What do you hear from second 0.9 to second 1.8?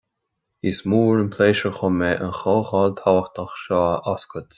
mór an pléisiúir